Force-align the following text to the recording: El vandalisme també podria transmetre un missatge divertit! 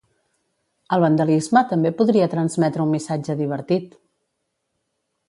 El 0.95 1.01
vandalisme 1.03 1.63
també 1.73 1.91
podria 1.99 2.29
transmetre 2.31 2.87
un 2.87 2.91
missatge 2.97 3.37
divertit! 3.43 3.95